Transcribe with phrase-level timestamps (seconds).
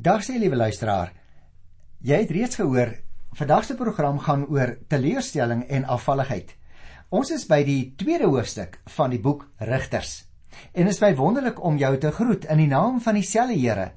[0.00, 1.10] Dag sê liewe luisteraar.
[2.00, 2.94] Jy het reeds gehoor,
[3.36, 6.54] vandag se program gaan oor teleurstelling en afvalligheid.
[7.12, 10.14] Ons is by die tweede hoofstuk van die boek Rigters.
[10.72, 13.90] En dit is my wonderlik om jou te groet in die naam van dieselfde Here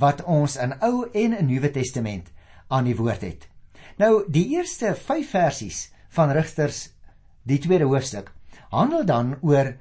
[0.00, 2.32] wat ons in Ou en in Nuwe Testament
[2.72, 3.44] aan die woord het.
[4.00, 6.86] Nou, die eerste 5 versies van Rigters,
[7.44, 8.32] die tweede hoofstuk,
[8.72, 9.74] handel dan oor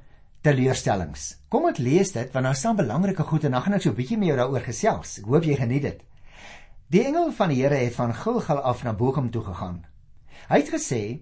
[0.45, 1.33] teleurstellings.
[1.51, 3.95] Kom ek lees dit want daar staan belangrike goed en dan gaan ek so 'n
[3.95, 5.19] bietjie met jou daaroor gesels.
[5.19, 5.99] Ek hoop jy geniet dit.
[6.89, 9.85] Die engel van die Here het van Gilgal af na Bochum toe gegaan.
[10.49, 11.19] Hy het gesê: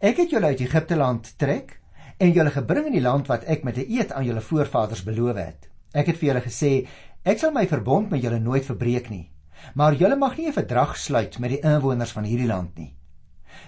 [0.00, 1.80] "Ek het julle uit Egipte land trek
[2.18, 5.36] en julle gebring in die land wat ek met 'n eed aan julle voorvaders beloof
[5.36, 5.68] het.
[5.92, 6.86] Ek het vir julle gesê:
[7.24, 9.30] Ek sal my verbond met julle nooit verbreek nie,
[9.74, 12.96] maar julle mag nie 'n verdrag sluit met die inwoners van hierdie land nie.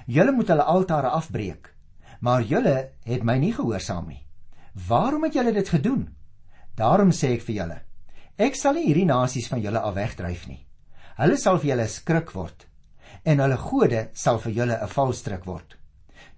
[0.07, 1.75] Julle moet hulle altare afbreek,
[2.21, 4.30] maar julle het my nie gehoorsaam nie."
[4.75, 6.09] Waarom het julle dit gedoen?
[6.77, 7.79] Daarom sê ek vir julle,
[8.39, 10.67] ek sal nie hierdie nasies van julle af wegdryf nie.
[11.19, 12.67] Hulle sal vir julle skrik word
[13.29, 15.77] en hulle gode sal vir julle 'n valstrik word.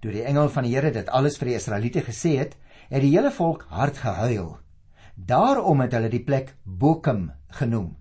[0.01, 2.57] Toe die engel van die Here dit alles vir die Israeliete gesê het,
[2.89, 4.57] het die hele volk hard gehuil.
[5.15, 7.95] Daarom het hulle die plek Bokum genoem.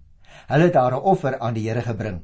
[0.48, 2.22] Hulle het daar 'n offer aan die Here gebring.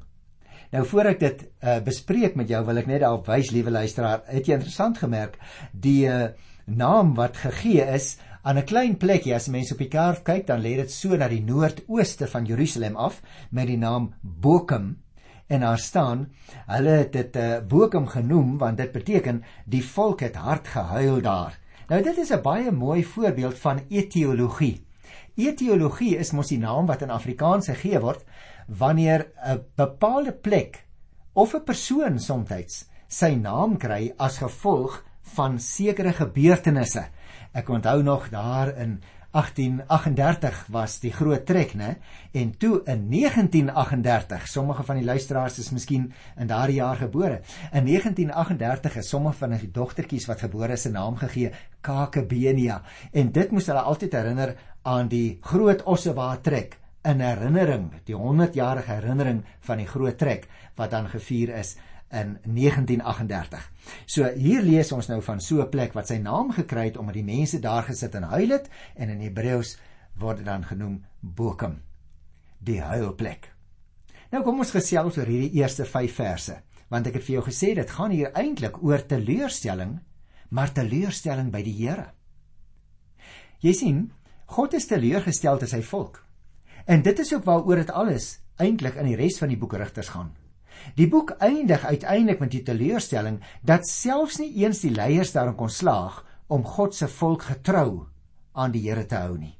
[0.73, 4.23] Nou voor ek dit uh, bespreek met jou, wil ek net daarop wys, liewe luisteraar,
[4.27, 5.39] het jy interessant gemerk
[5.73, 6.29] die uh,
[6.69, 9.35] naam wat gegee is aan 'n klein plekkie.
[9.35, 12.97] As mense op die kaart kyk, dan lê dit so na die noordooste van Jerusalem
[12.97, 14.97] af met die naam Bokum
[15.49, 16.27] en daar staan
[16.67, 21.59] hulle het dit uh, Bokum genoem want dit beteken die volk het hard gehuil daar.
[21.89, 24.85] Nou dit is 'n baie mooi voorbeeld van etiologie.
[25.35, 28.25] Etiologie is mos die naam wat in Afrikaans gegee word
[28.67, 30.85] wanneer 'n bepaalde plek
[31.33, 37.05] of 'n persoon soms sy naam kry as gevolg van sekere gebeurtenisse.
[37.53, 38.99] Ek onthou nog daar in
[39.31, 41.99] 1838 was die groot trek, né?
[42.33, 47.41] En toe in 1938, sommige van die luisteraars is miskien in daardie jaar gebore.
[47.73, 52.83] In 1938 is sommige van die dogtertjies wat gebore is se naam gegee Kakebenia
[53.13, 58.97] en dit moes hulle altyd herinner aan die groot Ossewa trek in herinnering, die 100-jarige
[58.97, 61.77] herinnering van die groot trek wat dan gevier is
[62.11, 63.71] in 1938.
[64.07, 67.15] So hier lees ons nou van so 'n plek wat sy naam gekry het omdat
[67.15, 69.77] die mense daar gesit en huil het en in Hebreëus
[70.19, 71.83] word dit dan genoem Bokum,
[72.59, 73.53] die huilplek.
[74.31, 77.75] Nou kom ons gesels oor hierdie eerste 5 verse, want ek het vir jou gesê
[77.75, 80.01] dit gaan hier eintlik oor teleurstelling,
[80.51, 82.13] maar teleurstelling by die Here.
[83.61, 84.13] Jy sien,
[84.47, 86.25] God is teleurgestel te sy volk.
[86.87, 90.09] En dit is ook waaroor dit alles eintlik in die res van die boek Rigters
[90.09, 90.33] gaan.
[90.97, 95.71] Die boek eindig uiteindelik met die teleurstelling dat selfs nie eens die leiers daarin kon
[95.71, 98.07] slaag om God se volk getrou
[98.53, 99.55] aan die Here te hou nie.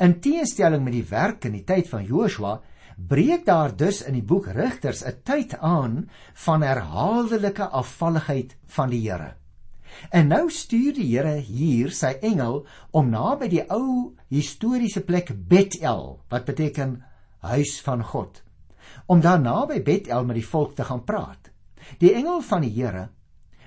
[0.00, 2.60] In teenstelling met die werk in die tyd van Joshua,
[2.96, 6.08] breek daar dus in die boek Rigters 'n tyd aan
[6.46, 9.34] van herhaaldelike afvalligheid van die Here.
[10.10, 16.20] En nou stuur die Here hier sy engel om naby die ou historiese plek Bethel,
[16.28, 17.04] wat beteken
[17.40, 18.42] huis van God,
[19.06, 21.50] om daar naby Bethel met die volk te gaan praat.
[21.98, 23.08] Die engel van die Here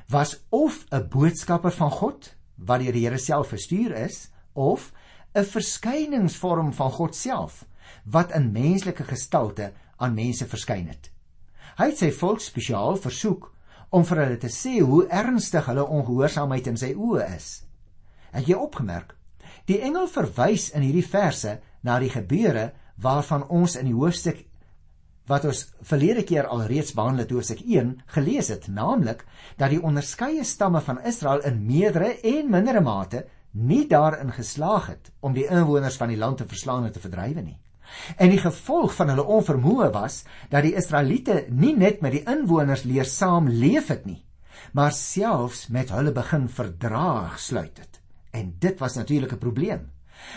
[0.09, 4.91] was of 'n boodskapper van God wat deur die Here self verstuur is of
[5.33, 7.65] 'n verskyningsvorm van God self
[8.03, 11.11] wat in menslike gestalte aan mense verskyn het.
[11.77, 13.51] Hy het sy volk spesiaal versoek
[13.89, 17.63] om vir hulle te sê hoe ernstig hulle ongehoorsaamheid in sy oë is.
[18.31, 19.15] Het jy opgemerk?
[19.65, 24.43] Die engel verwys in hierdie verse na die gebeure waarvan ons in die hoofstuk
[25.29, 29.25] wat ons verlede keer al reeds behandel het hoofstuk 1 gelees het, naamlik
[29.61, 35.11] dat die onderskeie stamme van Israel in meerdere en mindere mate nie daarin geslaag het
[35.25, 37.59] om die inwoners van die land te verslaan en te verdrywe nie.
[38.17, 42.85] En die gevolg van hulle onvermoë was dat die Israeliete nie net met die inwoners
[42.89, 44.21] leer saamleef het nie,
[44.73, 48.01] maar selfs met hulle begin verdraag sluit het.
[48.33, 49.89] En dit was natuurlik 'n probleem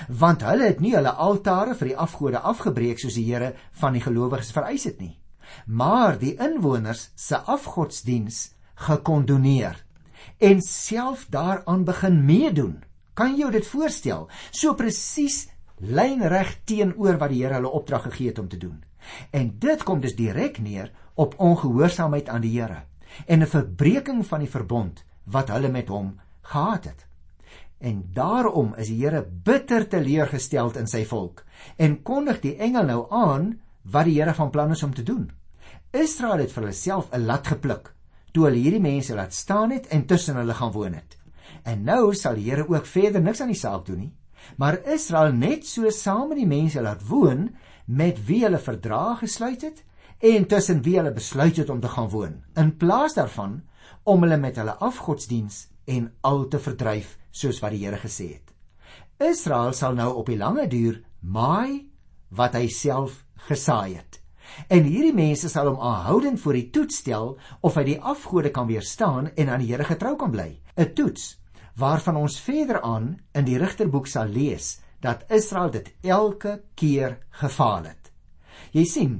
[0.09, 4.05] want hulle het nie hulle altare vir die afgode afgebreek soos die Here van die
[4.05, 5.19] gelowiges vereis het nie.
[5.67, 9.85] Maar die inwoners se afgodsdiens gekondoneer
[10.39, 12.83] en self daaraan begin meedoen.
[13.15, 14.29] Kan jy dit voorstel?
[14.51, 15.49] So presies
[15.83, 18.83] lynreg teenoor wat die Here hulle opdrag gegee het om te doen.
[19.31, 22.85] En dit kom dus direk neer op ongehoorsaamheid aan die Here
[23.27, 27.07] en 'n verbreeking van die verbond wat hulle met hom gehad het
[27.83, 31.41] En daarom is die Here bitter teleurgesteld in sy volk
[31.83, 33.49] en kondig die engel nou aan
[33.91, 35.25] wat die Here van plan is om te doen.
[35.91, 37.91] Israel het vir hulle self 'n lat gepluk
[38.33, 41.17] toe hulle hierdie mense laat staan het en tussen hulle gaan woon het.
[41.65, 44.13] En nou sal die Here ook verder niks aan die saak doen nie,
[44.57, 47.51] maar Israel net so saam met die mense laat woon
[47.87, 49.85] met wie hulle verdrae gesluit het
[50.19, 53.63] en tussen wie hulle besluit het om te gaan woon, in plaas daarvan
[54.03, 58.53] om hulle met hulle afgodsdiens en al te verdryf soos wat die Here gesê het.
[59.23, 61.89] Israel sal nou op die lange duur maai
[62.31, 64.19] wat hy self gesaai het.
[64.69, 68.69] En hierdie mense sal hom aanhoudend voor die toets stel of hy die afgode kan
[68.69, 70.61] weerstaan en aan die Here getrou kan bly.
[70.77, 71.39] 'n Toets
[71.77, 77.89] waarvan ons verder aan in die Rigterboek sal lees dat Israel dit elke keer gefaal
[77.89, 78.13] het.
[78.73, 79.15] Jy sien,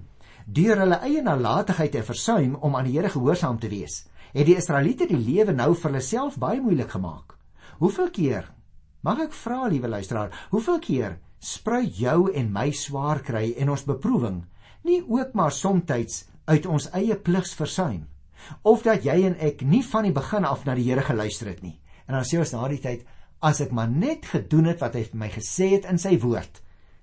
[0.47, 4.57] deur hulle eie nalatigheid en versuim om aan die Here gehoorsaam te wees, het die
[4.57, 7.37] Israeliete die lewe nou vir hulle self baie moeilik gemaak.
[7.79, 8.51] Hoeveel keer
[9.03, 13.83] Mag ek vra, liewe luisteraar, hoeveel keer spruit jou en my swaar kry en ons
[13.83, 14.45] beproewing
[14.87, 18.07] nie ook maar soms uit ons eie pligs versuim
[18.63, 21.63] of dat jy en ek nie van die begin af na die Here geluister het
[21.63, 21.79] nie.
[22.07, 23.05] En dan sê ons na die tyd,
[23.43, 26.59] as ek maar net gedoen het wat hy vir my gesê het in sy woord,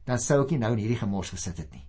[0.08, 1.86] dan sou ek nie nou in hierdie gemors gesit het nie.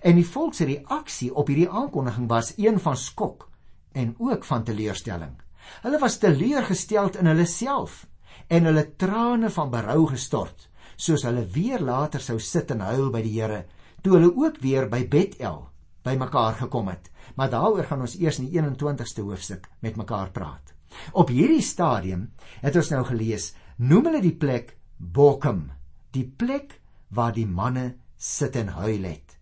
[0.00, 3.48] En die volk se reaksie op hierdie aankondiging was een van skok
[3.92, 5.36] en ook van teleurstelling.
[5.82, 8.06] Hulle was teleurgesteld in hulle self
[8.48, 13.20] en hulle trane van berou gestort, soos hulle weer later sou sit en huil by
[13.22, 13.64] die Here,
[14.02, 15.66] toe hulle ook weer by Bethel
[16.08, 17.10] bymekaar gekom het.
[17.36, 20.74] Maar daaroor gaan ons eers in die 21ste hoofstuk met mekaar praat.
[21.12, 22.30] Op hierdie stadium
[22.62, 25.68] het ons nou gelees, noem hulle die plek Bokum,
[26.10, 26.80] die plek
[27.14, 29.36] waar die manne sit en huil het.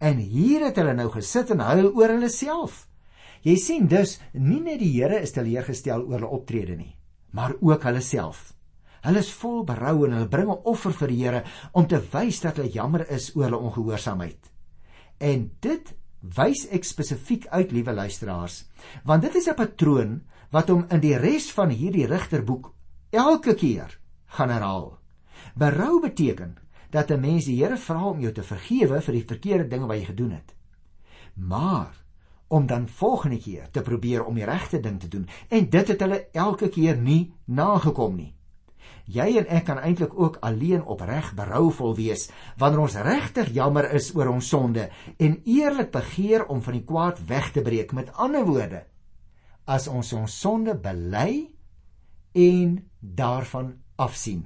[0.00, 2.86] En hier het hulle nou gesit en huil oor hulle self.
[3.42, 6.94] Jy sien dus nie net die Here is teleurgestel oor hulle optrede nie,
[7.32, 8.52] maar ook hulle self.
[9.02, 12.40] Hulle is vol berou en hulle bring 'n offer vir die Here om te wys
[12.40, 14.50] dat hulle jammer is oor hulle ongehoorsaamheid.
[15.18, 18.64] En dit wys ek spesifiek uit, liewe luisteraars,
[19.04, 20.22] want dit is 'n patroon
[20.52, 22.72] wat hom in die res van hierdie rigterboek
[23.10, 24.98] elke keer gaan herhaal.
[25.56, 26.56] Berou beteken
[26.90, 29.98] dat 'n mens die Here vra om jou te vergewe vir die verkeerde dinge wat
[29.98, 30.54] jy gedoen het.
[31.34, 32.01] Maar
[32.52, 36.00] om dan volgende keer te probeer om die regte ding te doen en dit het
[36.04, 38.32] hulle elke keer nie nagekom nie.
[39.08, 42.28] Jy en ek kan eintlik ook alleen opreg berouvol wees
[42.60, 47.24] wanneer ons regtig jammer is oor ons sonde en eerlik begeer om van die kwaad
[47.26, 47.92] weg te breek.
[47.92, 48.84] Met ander woorde,
[49.64, 51.48] as ons ons sonde bely
[52.36, 54.44] en daarvan afsien.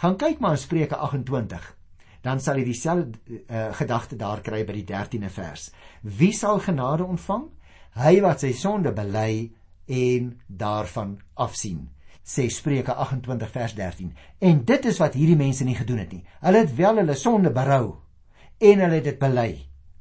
[0.00, 1.75] Gaan kyk maar in Spreuke 28.
[2.26, 5.68] Dan sal jy dieselfde uh, gedagte daar kry by die 13de vers.
[6.02, 7.46] Wie sal genade ontvang?
[7.96, 9.52] Hy wat sy sonde bely
[9.86, 11.86] en daarvan afsien
[12.26, 14.10] sê Spreuke 28 vers 13.
[14.38, 16.24] En dit is wat hierdie mense nie gedoen het nie.
[16.42, 18.00] Hulle het wel hulle sonde berou
[18.58, 19.50] en hulle het dit bely,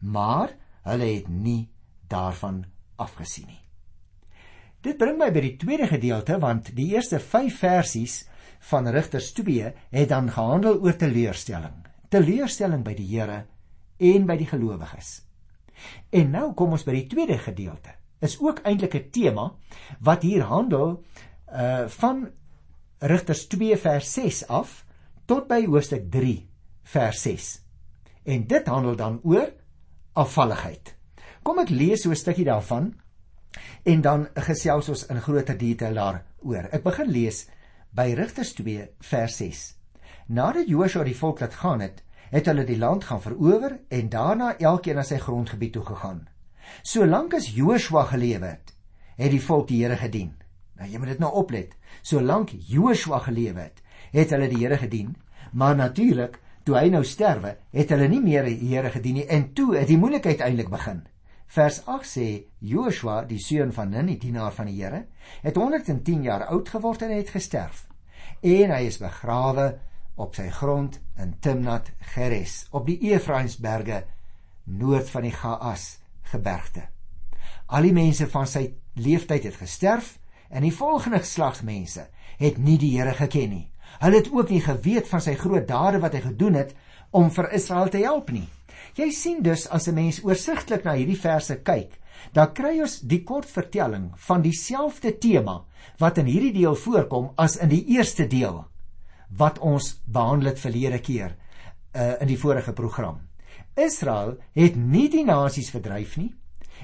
[0.02, 0.56] maar
[0.90, 1.68] hulle het nie
[2.10, 2.64] daarvan
[2.98, 3.62] afgesien nie.
[4.82, 8.24] Dit bring my by die tweede gedeelte want die eerste 5 versies
[8.72, 11.85] van Rigters 2 het dan gehandel oor teleurstelling.
[12.10, 13.46] Teleurstelling by die Here
[13.98, 15.22] en by die gelowiges.
[16.12, 17.96] En nou kom ons by die tweede gedeelte.
[18.22, 19.54] Is ook eintlik 'n tema
[20.00, 21.04] wat hier handel
[21.52, 22.30] uh van
[23.00, 24.86] Rigters 2 vers 6 af
[25.26, 26.48] tot by hoofstuk 3
[26.84, 27.62] vers 6.
[28.24, 29.52] En dit handel dan oor
[30.14, 30.96] afvalligheid.
[31.44, 32.94] Kom ek lees so 'n stukkie daarvan
[33.84, 36.70] en dan gesels ons in groter detail daaroor.
[36.72, 37.48] Ek begin lees
[37.92, 39.75] by Rigters 2 vers 6.
[40.26, 42.00] Nadat Joshua die volk laat gaan het,
[42.34, 46.24] het hulle die land gaan verower en daarna elkeen na sy grondgebied toe gegaan.
[46.82, 48.74] Solank as Joshua gelewe het,
[49.20, 50.34] het die volk die Here gedien.
[50.82, 51.78] Nou jy moet dit nou oplet.
[52.02, 53.86] Solank Joshua geleef het,
[54.18, 55.14] het hulle die Here gedien,
[55.54, 59.52] maar natuurlik, toe hy nou sterwe, het hulle nie meer die Here gedien nie en
[59.54, 61.06] toe het die moeilikheid eintlik begin.
[61.46, 62.30] Vers 8 sê
[62.66, 65.06] Joshua, die seun van Nun, die dienaar van die Here,
[65.46, 67.86] het 110 jaar oud geword en het gesterf.
[68.42, 69.76] En hy is begrawe
[70.16, 74.04] op sy grond in Timnat Geres, op die Efraimsberge
[74.64, 76.00] noord van die Gaas
[76.32, 76.88] gebergte.
[77.68, 80.16] Al die mense van sy leeftyd het gesterf
[80.50, 82.08] En die volgende geslagsmense
[82.38, 83.66] het nie die Here geken nie.
[84.00, 86.76] Hulle het ook nie geweet van sy groot dade wat hy gedoen het
[87.16, 88.48] om vir Israel te help nie.
[88.96, 92.00] Jy sien dus as 'n mens oorsigtelik na hierdie verse kyk,
[92.34, 95.64] dan kry ons die kort vertelling van dieselfde tema
[96.00, 98.66] wat in hierdie deel voorkom as in die eerste deel
[99.30, 103.22] wat ons behandel het verlede keer uh, in die vorige program.
[103.76, 106.34] Israel het nie die nasies verdryf nie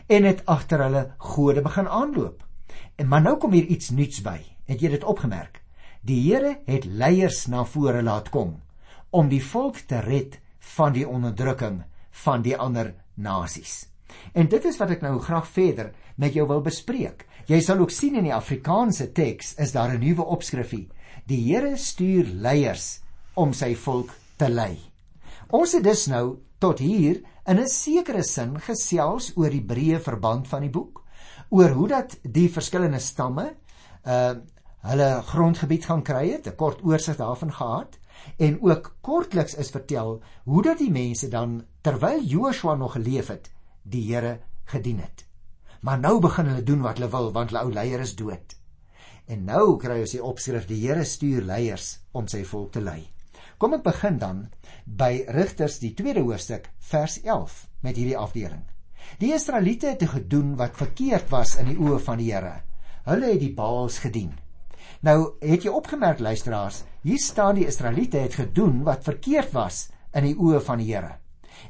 [0.08, 2.44] en het agter hulle gode begin aanloop.
[2.96, 4.40] En maar nou kom hier iets nuuts by.
[4.66, 5.62] Het jy dit opgemerk?
[6.02, 8.60] Die Here het leiers na vore laat kom
[9.12, 10.40] om die volk te red
[10.76, 11.82] van die onderdrukking
[12.24, 13.86] van die ander nasies.
[14.34, 17.26] En dit is wat ek nou graag verder met jou wil bespreek.
[17.48, 20.88] Jy sal ook sien in die Afrikaanse teks is daar 'n nuwe opskrifie.
[21.30, 23.02] Die Here stuur leiers
[23.38, 24.80] om sy volk te lei.
[25.54, 30.48] Ons het dus nou tot hier in 'n sekere sin gesels oor die breë verband
[30.48, 31.04] van die boek,
[31.50, 33.54] oor hoe dat die verskillende stamme
[34.06, 34.34] uh
[34.82, 38.00] hulle grondgebied gaan kry het, 'n kort oorsig daarvan gehad
[38.38, 43.52] en ook kortliks is vertel hoe dat die mense dan terwyl Joshua nog geleef het,
[43.84, 45.26] die Here gedien het.
[45.82, 48.61] Maar nou begin hulle doen wat hulle wil want hulle ou leier is dood.
[49.28, 53.02] En nou kry ons die opskrif die Here stuur leiers om sy volk te lei.
[53.62, 54.40] Kom ek begin dan
[54.86, 58.64] by Rigters die tweede hoofstuk vers 11 met hierdie afdeling.
[59.22, 62.56] Die Israeliete het gedoen wat verkeerd was in die oë van die Here.
[63.06, 64.34] Hulle het die Baals gedien.
[65.02, 70.30] Nou, het jy opgemerk luisteraars, hier staan die Israeliete het gedoen wat verkeerd was in
[70.30, 71.16] die oë van die Here.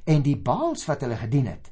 [0.05, 1.72] En die Baals wat hulle gedien het,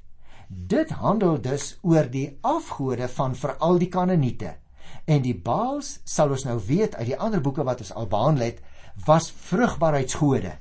[0.50, 4.56] Dit handel dus oor die afgode van veral die Kanaaniete.
[5.10, 8.52] En die Baals sal ons nou weet uit die ander boeke wat ons al behandel
[8.52, 8.60] het,
[9.08, 10.52] was vrugbaarheidsgode.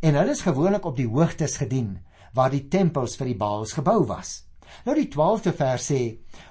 [0.00, 1.98] En hulle is gewoonlik op die hoogtes gedien
[2.32, 4.30] waar die tempels vir die Baals gebou was.
[4.86, 6.00] Nou die 12de vers sê,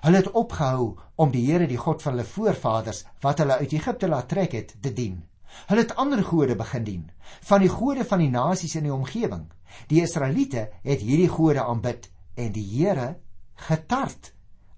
[0.04, 0.92] hulle het opgehou
[1.24, 4.76] om die Here die God van hulle voorvaders wat hulle uit Egipte laat trek het,
[4.78, 5.18] te dien.
[5.72, 7.08] Hulle het ander gode begin dien,
[7.50, 9.48] van die gode van die nasies in die omgewing.
[9.90, 12.06] Die Israeliete het hierdie gode aanbid
[12.38, 13.16] en die Here
[13.68, 14.32] getart.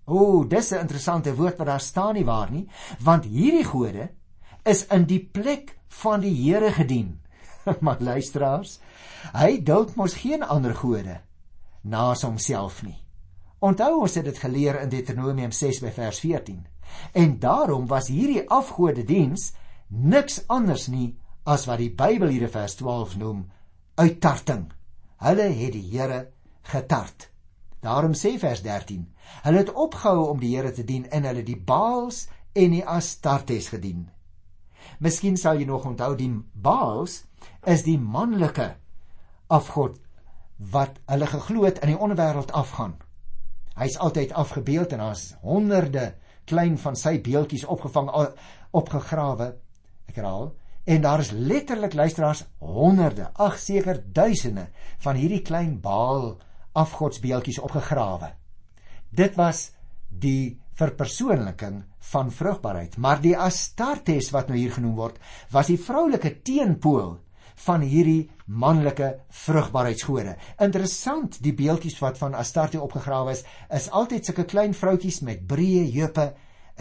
[0.05, 2.67] O, dis 'n interessante woord wat daar staan nie waar nie,
[2.99, 4.09] want hierdie gode
[4.63, 7.19] is in die plek van die Here gedien.
[7.85, 8.79] maar luisteraars,
[9.33, 11.21] hy dalk mos geen ander gode
[11.81, 12.99] naas homself nie.
[13.63, 16.65] Onthou ons het dit geleer in Deuteronomium 6 by vers 14.
[17.13, 19.53] En daarom was hierdie afgode diens
[19.87, 23.45] niks anders nie as wat die Bybel hier in vers 12 noem
[23.95, 24.71] uittarting.
[25.23, 26.27] Hulle het die Here
[26.71, 27.32] getart.
[27.83, 29.03] Daarom sê vers 13:
[29.43, 33.67] Hulle het opgehou om die Here te dien en hulle die Baals en die Astartes
[33.73, 34.05] gedien.
[35.03, 37.23] Miskien sal jy nog onthou die Baals
[37.67, 38.69] is die manlike
[39.51, 39.99] afgod
[40.73, 42.95] wat hulle geglo het in die onderwêreld afgaan.
[43.75, 46.13] Hy's altyd afgebeeld en daar's honderde
[46.45, 48.11] klein van sy beeldjies opgevang
[48.71, 49.49] opgegrawe.
[50.07, 50.53] Ek herhaal,
[50.85, 54.69] en daar is letterlik luisteraars honderde, ag seker duisende
[55.03, 56.37] van hierdie klein Baal
[56.73, 58.33] afgodsbeeldjies opgegrawe.
[59.09, 59.71] Dit was
[60.09, 65.19] die verpersoonliking van vrugbaarheid, maar die Astartes wat nou hier genoem word,
[65.53, 67.19] was die vroulike teenpool
[67.65, 69.09] van hierdie manlike
[69.43, 70.35] vrugbaarheidsgode.
[70.65, 75.85] Interessant, die beeldjies wat van Astarte opgegrawe is, is altyd sulke klein vroutjies met breë
[75.93, 76.31] heupe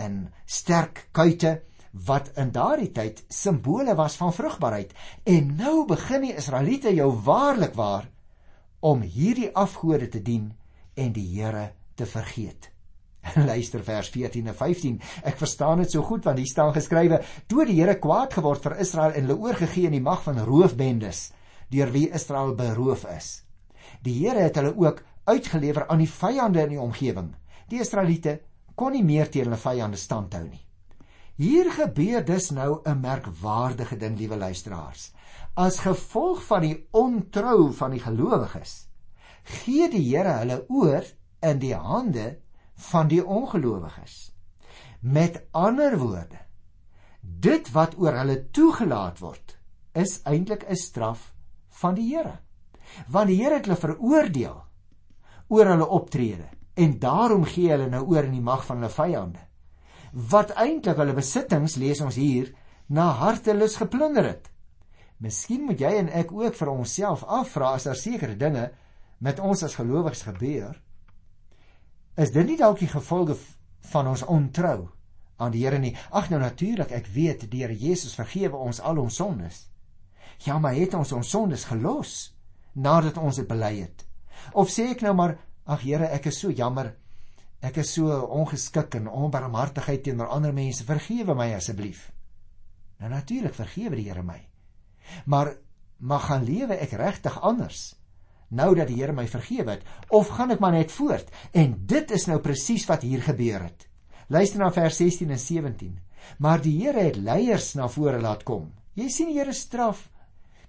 [0.00, 1.58] en sterk kuite
[1.92, 4.94] wat in daardie tyd simbole was van vrugbaarheid.
[5.28, 8.08] En nou begin die Israeliete jou waarlik waar
[8.82, 10.50] om hierdie afgode te dien
[10.98, 12.68] en die Here te vergeet.
[13.50, 14.96] Luister vers 14 en 15.
[15.30, 18.80] Ek verstaan dit so goed want hier staan geskrywe: "Toe die Here kwaad geword vir
[18.82, 21.30] Israel en hulle oorgegee in die mag van roofbendes,
[21.70, 23.30] deur wie Israel beroof is.
[24.02, 27.30] Die Here het hulle ook uitgelewer aan die vyande in die omgewing.
[27.70, 28.40] Die Israeliete
[28.74, 30.66] kon nie meer teen hulle vyande standhou nie."
[31.38, 35.12] Hier gebeur dus nou 'n merkwaardige ding, liewe luisteraars
[35.54, 38.86] as gevolg van die ontrou van die gelowiges
[39.42, 41.04] gee die Here hulle oor
[41.42, 42.38] in die hande
[42.92, 44.32] van die ongelowiges.
[45.00, 46.40] Met ander woorde
[47.22, 49.56] dit wat oor hulle toegelaat word
[49.98, 51.32] is eintlik 'n straf
[51.82, 52.38] van die Here.
[53.08, 54.62] Want die Here het hulle veroordeel
[55.48, 59.42] oor hulle optrede en daarom gee hulle nou oor in die mag van hulle vyande
[60.12, 62.52] wat eintlik hulle besittings lees ons hier
[62.88, 64.51] na hartelus geplunder het
[65.22, 68.70] Miskien moet jy en ek ook vir onsself afvra as daar sekere dinge
[69.22, 70.74] met ons as gelowiges gebeur.
[72.18, 73.36] Is dit nie dalk die gevolge
[73.92, 74.90] van ons ontrou
[75.38, 75.94] aan die Here nie?
[76.10, 79.62] Ag nou natuurlik, ek weet die Here Jesus vergewe ons al ons sondes.
[80.42, 82.34] Ja, maar het ons ons sondes gelos
[82.74, 84.02] nadat ons dit bely het?
[84.58, 85.38] Of sê ek nou maar,
[85.70, 86.96] ag Here, ek is so jammer.
[87.62, 90.82] Ek is so ongeskik en onbarmhartigheid teenoor ander mense.
[90.84, 92.08] Vergewe my asseblief.
[92.98, 94.40] Nou natuurlik vergewe die Here my.
[95.26, 95.54] Maar
[95.98, 97.92] mag gaan lewe ek regtig anders
[98.52, 101.30] nou dat die Here my vergewe het of gaan ek maar net voort?
[101.56, 103.86] En dit is nou presies wat hier gebeur het.
[104.28, 105.98] Luister na vers 16 en 17.
[106.38, 108.70] Maar die Here het leiers na vore laat kom.
[108.94, 110.08] Jy sien die Here straf,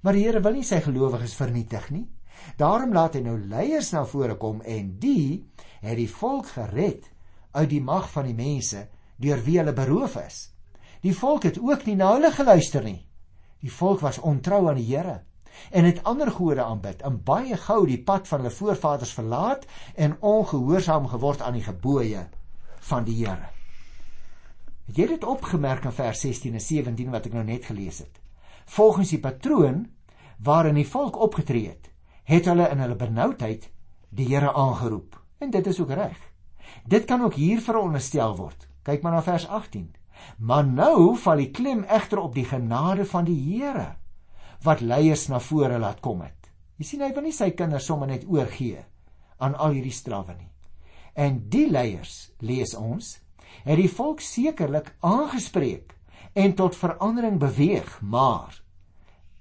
[0.02, 2.08] maar die Here wil nie sy gelowiges vernietig nie.
[2.58, 5.44] Daarom laat hy nou leiers na vore kom en die
[5.84, 7.06] het die volk gered
[7.54, 8.88] uit die mag van die mense
[9.22, 10.40] deur wie hulle beroof is.
[11.04, 13.04] Die volk het ook nie na hulle geluister nie.
[13.64, 15.22] Die volk was ontrou aan die Here
[15.72, 20.18] en het ander gode aanbid en baie gou die pad van hulle voorvaders verlaat en
[20.20, 22.26] ongehoorsaam geword aan die gebooie
[22.90, 23.52] van die Here.
[24.90, 28.20] Het jy dit opgemerk in vers 16 en 17 wat ek nou net gelees het?
[28.76, 29.86] Volgens die patroon
[30.44, 31.88] waarin die volk opgetree het,
[32.28, 33.70] het hulle in hulle benoudheid
[34.10, 35.16] die Here aangeroep.
[35.40, 36.20] En dit is ook reg.
[36.88, 38.68] Dit kan ook hier veronderstel word.
[38.84, 39.94] Kyk maar na vers 18.
[40.38, 43.96] Maar nou val die klem egter op die genade van die Here
[44.64, 46.50] wat leiers na vore laat kom het.
[46.80, 48.80] Jy sien hy wil nie sy kinders sommer net oorgee
[49.44, 50.50] aan al hierdie strawwe nie.
[51.14, 53.18] En die leiers, lees ons,
[53.68, 55.94] het die volk sekerlik aangespreek
[56.34, 58.64] en tot verandering beweeg, maar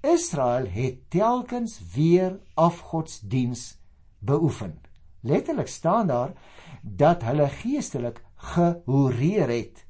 [0.03, 3.77] Israel het telkens weer afgodsdiens
[4.19, 4.81] beoefen.
[5.23, 6.33] Letterlik staan daar
[6.81, 9.82] dat hulle geestelik gehoreer het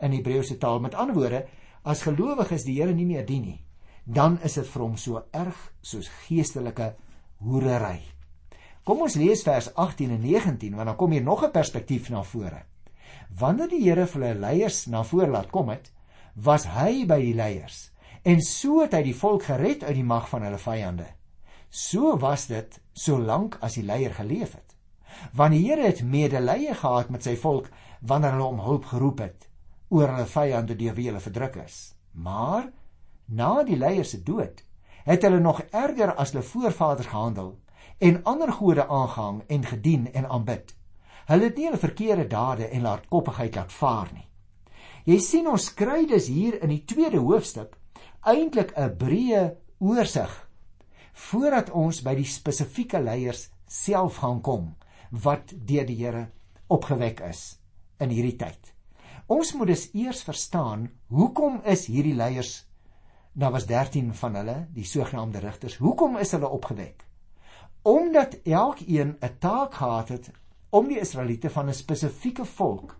[0.00, 0.80] in Hebreëse taal.
[0.80, 1.44] Met ander woorde,
[1.82, 3.58] as gelowiges die Here nie meer dien nie,
[4.04, 6.94] dan is dit vir hom so erg soos geestelike
[7.44, 8.00] hoerery.
[8.88, 12.22] Kom ons lees vers 18 en 19 want dan kom hier nog 'n perspektief na
[12.22, 12.64] vore.
[13.38, 15.92] Wanneer die Here vir hulle leiers na vore laat kom het,
[16.34, 17.90] was hy by die leiers
[18.24, 21.06] en so het hy die volk gered uit die mag van hulle vyande.
[21.70, 24.74] So was dit solank as die leier geleef het.
[25.32, 27.68] Want die Here het medelee gehad met sy volk
[28.00, 29.47] wanneer hulle om hulp geroep het
[29.88, 31.78] oor hulle vyande deur wie hulle verdruk is.
[32.12, 32.68] Maar
[33.26, 34.64] na die leier se dood
[35.08, 37.54] het hulle nog erger as hulle voorvaders gehandel
[37.98, 40.74] en ander gode aangehang en gedien en aanbid.
[41.28, 44.26] Hulle het nie hulle verkeerde dade en laatkoppigheid laat vaar nie.
[45.08, 47.76] Jy sien ons kry dus hier in die tweede hoofstuk
[48.28, 49.42] eintlik 'n breë
[49.78, 50.32] oorsig
[51.12, 54.74] voordat ons by die spesifieke leiers self gaan kom
[55.10, 56.28] wat deur die Here
[56.68, 57.58] opgewek is
[57.98, 58.77] in hierdie tyd.
[59.28, 62.68] Ons moet dus eers verstaan hoekom is hierdie leiers
[63.38, 65.76] daar was 13 van hulle, die sogenaamde rigters.
[65.76, 67.04] Hoekom is hulle opgewek?
[67.82, 70.30] Omdat elkeen 'n taak gehad het
[70.70, 72.96] om die Israeliete van 'n spesifieke volk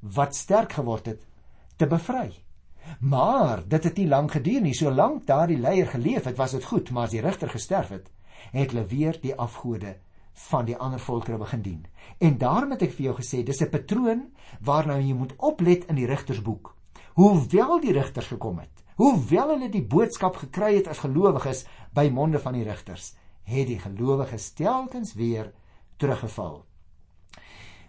[0.00, 1.26] wat sterk geword het
[1.76, 2.30] te bevry.
[3.00, 4.74] Maar dit het nie lank geduur nie.
[4.74, 8.10] Solank daardie leier geleef het, was dit goed, maar as die rigter gesterf het,
[8.52, 9.96] het hulle weer die afgode
[10.48, 11.86] van die ander volkere begin dien.
[12.18, 14.22] En daarom het ek vir jou gesê, dis 'n patroon
[14.60, 16.74] waarna jy moet oplet in die rigtersboek.
[17.14, 22.38] Hoewel die rigters gekom het, hoewel hulle die boodskap gekry het as gelowiges by monde
[22.38, 25.52] van die rigters, het die gelowiges telkens weer
[25.96, 26.64] teruggeval.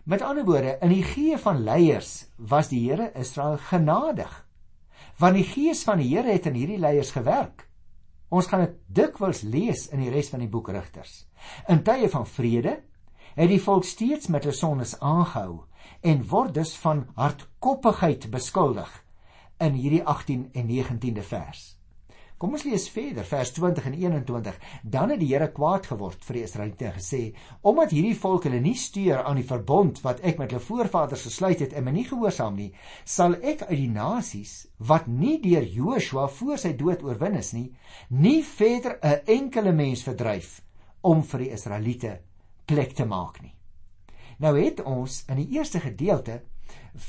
[0.03, 4.31] Met ander woorde, in die gee van leiers was die Here Israel genadig.
[5.17, 7.67] Want die gees van die Here het in hierdie leiers gewerk.
[8.31, 11.25] Ons gaan dit dikwels lees in die res van die boek Rigters.
[11.67, 12.77] In tye van vrede
[13.35, 15.65] het die volk steeds met hulle sondes aangehou
[16.07, 18.91] en word dus van hardkoppigheid beskuldig
[19.61, 21.80] in hierdie 18 en 19de vers.
[22.41, 24.55] Kom ons lees verder vers 20 en 21.
[24.81, 27.19] Dan het die Here kwaad geword vir die Israeliete en gesê:
[27.61, 31.59] "Omdat hierdie volk hulle nie steur aan die verbond wat ek met hulle voorvaders gesluit
[31.61, 32.71] het en my nie gehoorsaam nie,
[33.05, 37.67] sal ek uit die nasies wat nie deur Joshua voor sy dood oorwin is nie,
[38.09, 40.63] nie verder 'n enkele mens verdryf
[41.01, 42.19] om vir die Israeliete
[42.65, 43.53] plek te maak nie."
[44.39, 46.41] Nou het ons in die eerste gedeelte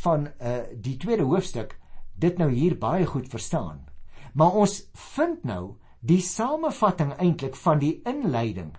[0.02, 1.78] van uh, die tweede hoofstuk
[2.18, 3.91] dit nou hier baie goed verstaan.
[4.32, 4.78] Maar ons
[5.14, 8.72] vind nou die samevatting eintlik van die inleiding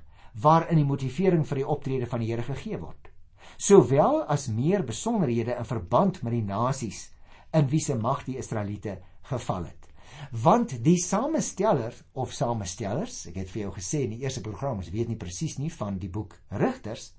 [0.43, 3.11] waarin die motivering vir die optrede van die Here gegee word.
[3.57, 7.11] Sowel as meer besonderhede in verband met die nasies
[7.53, 8.97] in wie se mag die Israeliete
[9.29, 9.89] geval het.
[10.31, 14.91] Want die samesteller of samestellers, ek het vir jou gesê in die eerste program, ons
[14.93, 17.11] weet nie presies nie van die boek Rigters,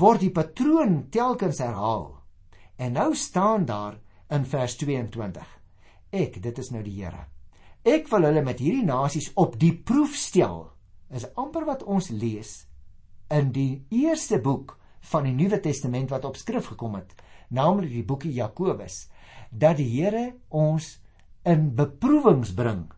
[0.00, 2.16] word die patroon telkens herhaal.
[2.78, 5.58] En nou staan daar in vers 22:
[6.10, 7.28] Ek, dit is nou die Here
[7.80, 10.66] Ek wil hulle met hierdie nasies op die proef stel.
[11.08, 12.66] Is amper wat ons lees
[13.32, 14.76] in die eerste boek
[15.12, 17.14] van die Nuwe Testament wat op skrif gekom het,
[17.48, 19.06] naamlik die boekie Jakobus,
[19.50, 20.98] dat die Here ons
[21.48, 22.90] in beproewings bring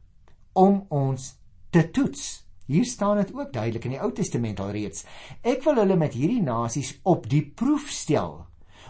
[0.58, 1.36] om ons
[1.70, 2.42] te toets.
[2.66, 5.06] Hier staan dit ook duidelik in die Ou Testament alreeds.
[5.46, 8.40] Ek wil hulle met hierdie nasies op die proef stel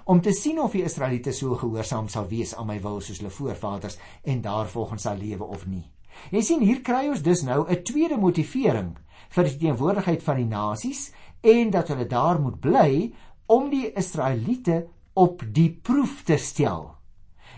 [0.04, 3.30] om te sien of die Israeliete so gehoorsaam sal wees aan my wil soos hulle
[3.30, 5.84] voorvaders en daarvolgens sal lewe of nie.
[6.30, 8.96] Jy sien hier kry ons dus nou 'n tweede motivering
[9.28, 13.12] vir die teenwoordigheid van die nasies en dat hulle daar moet bly
[13.46, 16.94] om die Israeliete op die proef te stel.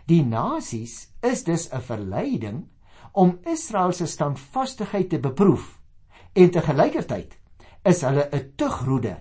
[0.07, 2.69] Die nasies is dus 'n verleiding
[3.13, 5.81] om Israel se standvastigheid te beproef
[6.33, 7.39] en te gelykertyd
[7.85, 9.17] is hulle 'n tugroede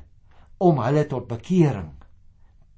[0.57, 2.02] om hulle tot bekering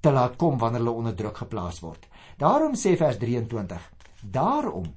[0.05, 2.05] te laat kom wanneer hulle onder druk geplaas word.
[2.37, 3.81] Daarom sê vers 23:
[4.21, 4.91] Daarom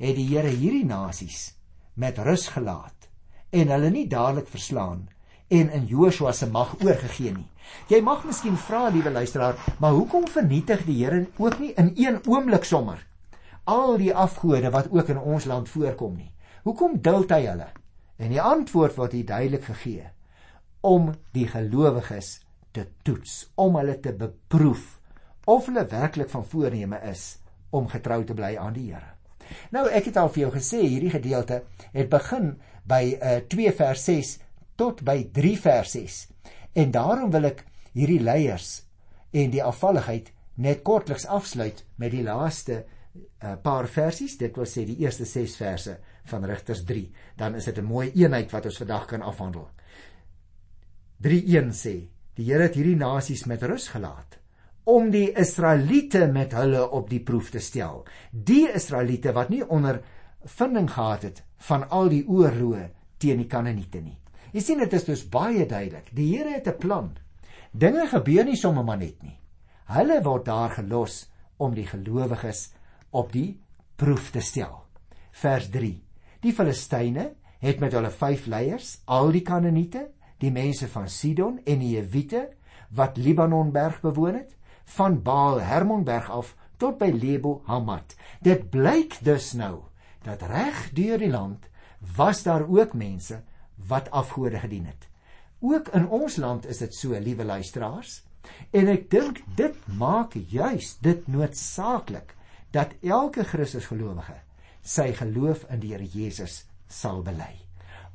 [0.00, 1.54] het die Here hierdie nasies
[1.94, 3.08] met rus gelaat
[3.50, 5.08] en hulle nie dadelik verslaan
[5.50, 7.48] en in Joshua se mag oorgegee nie.
[7.90, 12.20] Jy mag miskien vra, liewe luisteraar, maar hoekom vernietig die Here ook nie in een
[12.26, 13.06] oomblik sommer
[13.70, 16.30] al die afgode wat ook in ons land voorkom nie?
[16.64, 17.68] Hoekom duld hy hulle?
[18.18, 20.10] En die antwoord word hier duidelik gegee.
[20.80, 22.40] om die gelowiges
[22.72, 25.00] te toets, om hulle te beproef
[25.50, 27.38] of hulle werklik van voorneme is
[27.70, 29.16] om getrou te bly aan die Here.
[29.74, 31.62] Nou ek het al vir jou gesê hierdie gedeelte
[31.94, 32.52] het begin
[32.86, 34.36] by uh, 2 vers 6
[34.78, 36.20] tot by 3 vers 6.
[36.78, 37.64] En daarom wil ek
[37.96, 38.82] hierdie leiers
[39.34, 40.30] en die afvalligheid
[40.60, 44.36] net kortliks afsluit met die laaste uh, paar versies.
[44.38, 45.96] Dit wil sê die eerste 6 verse
[46.30, 47.04] van Rigters 3.
[47.36, 49.68] Dan is dit 'n mooi eenheid wat ons vandag kan afhandel.
[51.22, 51.96] 3:1 sê:
[52.40, 54.38] Die Here het hierdie nasies met rus gelaat
[54.88, 58.00] om die Israeliete met hulle op die proef te stel.
[58.32, 62.86] Die Israeliete wat nie ondervinding gehad het van al die oorloë
[63.20, 64.16] teen die Kanaaniete nie.
[64.56, 66.08] Jy sien dit is dus baie duidelik.
[66.16, 67.10] Die Here het 'n plan.
[67.72, 69.36] Dinge gebeur nie sommer maar net nie.
[69.92, 72.72] Hulle word daar gelos om die gelowiges
[73.10, 73.60] op die
[73.96, 74.86] proef te stel.
[75.30, 76.02] Vers 3.
[76.40, 80.08] Die Filistyne het met hulle vyf leiers, al die Kanaaniete,
[80.40, 82.48] die mense van Sidon en die Jewiete
[82.96, 84.56] wat Libanonberg bewoon het,
[84.96, 88.16] van Baal Hermonberg af tot by Lebo Hamat.
[88.42, 89.82] Dit blyk dus nou
[90.24, 91.68] dat reg deur die land
[92.16, 93.42] was daar ook mense
[93.88, 95.08] wat afgode gedien het.
[95.60, 98.22] Ook in ons land is dit so, liewe luisteraars.
[98.72, 102.34] En ek dink dit maak juis dit noodsaaklik
[102.72, 104.38] dat elke Christusgelowige
[104.82, 107.52] sy geloof in die Here Jesus sal bely.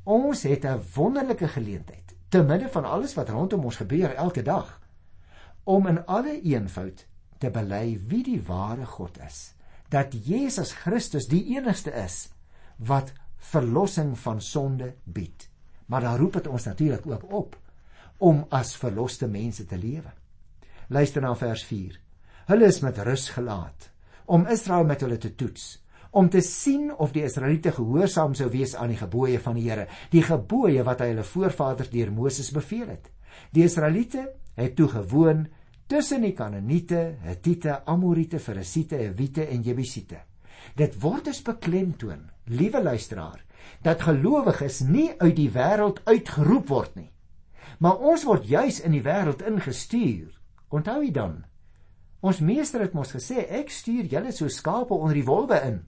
[0.04, 4.80] Ons het 'n wonderlike geleentheid te midde van alles wat rondom ons gebeur elke dag
[5.64, 7.06] om in alle eenvoud
[7.38, 9.52] te bely wie die ware God is,
[9.90, 12.28] dat Jesus Christus die enigste is
[12.76, 13.12] wat
[13.52, 15.48] verlossing van sonde bied.
[15.86, 17.56] Maar dan roep dit ons natuurlik ook op
[18.18, 20.10] om as verloste mense te lewe.
[20.88, 22.00] Luister na vers 4.
[22.46, 23.90] Hulle is met rus gelaat
[24.26, 25.76] om Israel met hulle te toets
[26.16, 29.84] om te sien of die Israeliete gehoorsaam sou wees aan die gebooie van die Here,
[30.08, 33.10] die gebooie wat hy hulle voorvaders deur Moses beveel het.
[33.52, 34.22] Die Israeliete
[34.56, 35.42] het toe gewoon
[35.92, 40.22] tussen die Kanaaniete, Hittite, Amoriete, Ferisiete, Hewite en Jebusiete.
[40.76, 43.42] Dit word dus beklemtoon, liewe luisteraar,
[43.84, 47.10] dat gelowiges nie uit die wêreld uitgeroep word nie.
[47.78, 50.32] Maar ons word juis in die wêreld ingestuur.
[50.72, 51.36] Onthou jy dan?
[52.24, 55.78] Ons meester het mos gesê ek stuur julle so skape onder die wolwe in,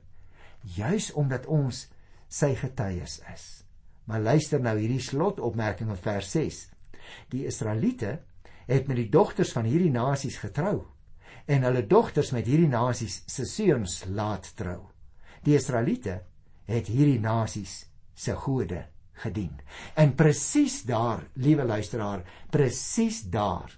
[0.63, 1.87] juis omdat ons
[2.29, 3.47] sy getuies is.
[4.09, 6.61] Maar luister nou hierdie slotopmerking in vers 6.
[7.33, 8.19] Die Israeliete
[8.69, 10.87] het met die dogters van hierdie nasies getrou
[11.49, 14.83] en hulle dogters met hierdie nasies se seuns laat trou.
[15.45, 16.21] Die Israeliete
[16.69, 18.83] het hierdie nasies se gode
[19.23, 19.55] gedien.
[19.97, 23.73] En presies daar, liewe luisteraar, presies daar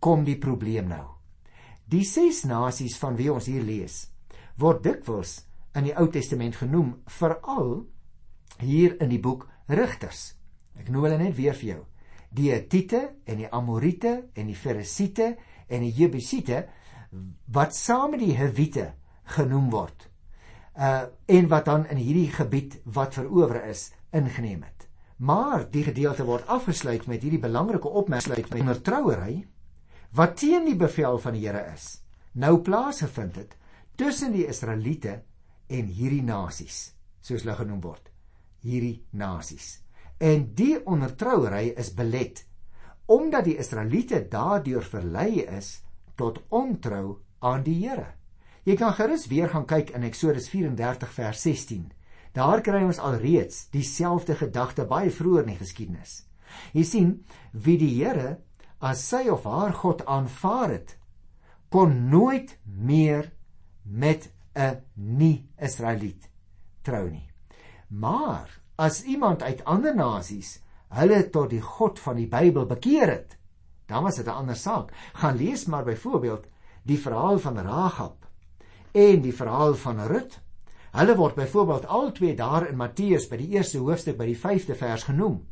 [0.00, 1.06] kom die probleem nou.
[1.90, 4.06] Die ses nasies van wie ons hier lees,
[4.56, 5.40] word dikwels
[5.74, 7.86] in die Ou Testament genoem, veral
[8.58, 10.34] hier in die boek Rigters.
[10.78, 11.84] Ek noem hulle net weer vir jou
[12.30, 15.34] die Hittite en die Amoriete en die Ferisiete
[15.68, 16.64] en die Jebusiete
[17.50, 18.92] wat saam met die Hewite
[19.34, 20.06] genoem word.
[20.78, 24.86] Uh en wat dan in hierdie gebied wat verower is ingeneem het.
[25.18, 29.46] Maar die gedeelte word afgesluit met hierdie belangrike opmerking met ondertrouery
[30.14, 32.00] wat teen die bevel van die Here is.
[32.32, 33.56] Nou plaasgevind het
[33.98, 35.20] tussen die Israeliete
[35.70, 36.90] en hierdie nasies,
[37.22, 38.10] soos hulle genoem word.
[38.66, 39.78] Hierdie nasies.
[40.20, 42.44] En die ondertrouery is belet
[43.10, 45.80] omdat die Israeliete daardeur verlei is
[46.14, 48.12] tot ontrou aan die Here.
[48.62, 51.88] Jy kan gerus weer gaan kyk in Eksodus 34 vers 16.
[52.36, 56.12] Daar kry ons alreeds dieselfde gedagte baie vroeër in die geskiedenis.
[56.76, 57.10] Jy sien,
[57.50, 58.36] wie die Here
[58.78, 60.94] as sy of haar God aanvaar het,
[61.70, 63.32] kon nooit meer
[63.82, 66.28] met 'n nie-Israeliet
[66.82, 67.28] trou nie.
[67.88, 73.36] Maar as iemand uit ander nasies hulle tot die God van die Bybel bekeer het,
[73.86, 74.92] dan was dit 'n ander saak.
[75.12, 76.46] Gaan lees maar byvoorbeeld
[76.82, 78.26] die verhaal van Rahab
[78.92, 80.40] en die verhaal van Rut.
[80.90, 84.74] Hulle word byvoorbeeld al twee daar in Matteus by die eerste hoofstuk by die 5de
[84.74, 85.46] vers genoem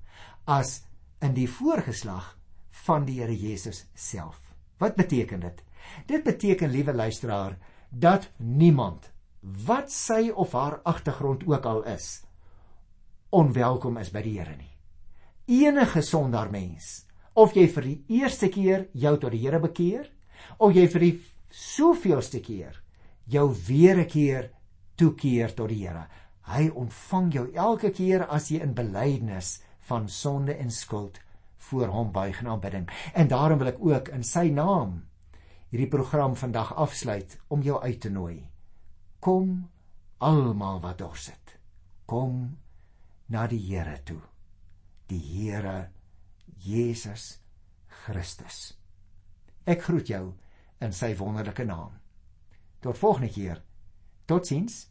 [0.45, 0.83] as
[1.21, 2.39] in die voorgeslag
[2.71, 4.41] van die Here Jesus self.
[4.79, 5.63] Wat beteken dit?
[6.07, 7.59] Dit beteken, liewe luisteraar,
[7.91, 12.23] dat niemand wat sy of haar agtergrond ook al is,
[13.31, 14.73] onwelkom is by die Here nie.
[15.65, 20.09] Enige sondaar mens, of jy vir die eerste keer jou tot die Here bekeer,
[20.59, 21.15] of jy vir die
[21.51, 22.83] soveelste keer
[23.29, 24.51] jou weer 'n keer
[24.97, 26.09] toekeer tot die Here,
[26.49, 31.21] hy ontvang jou elke keer as jy in belydenis van sonde en skuld
[31.57, 32.89] voor hom buig en aanbidding.
[33.15, 35.08] En daarom wil ek ook in sy naam
[35.69, 38.49] hierdie program vandag afsluit om jou uit te nooi.
[39.21, 39.69] Kom
[40.19, 41.59] almal wat dors het.
[42.07, 42.57] Kom
[43.29, 44.21] na die Here toe.
[45.09, 45.91] Die Here
[46.57, 47.39] Jesus
[47.87, 48.79] Christus.
[49.69, 50.33] Ek groet jou
[50.81, 51.99] in sy wonderlike naam.
[52.81, 53.61] Tot volgende keer.
[54.25, 54.88] Totsiens.